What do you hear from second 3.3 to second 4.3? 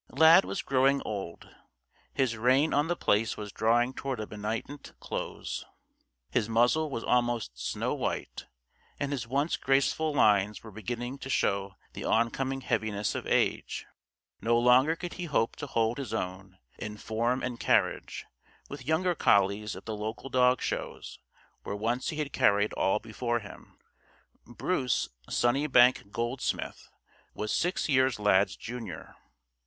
was drawing toward a